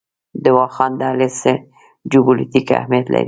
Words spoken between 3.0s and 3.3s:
لري؟